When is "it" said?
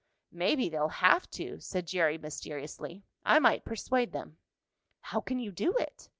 5.75-6.09